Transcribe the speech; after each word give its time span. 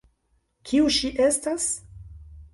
Kiu 0.69 0.89
ŝi 0.95 1.13
estas? 1.27 1.69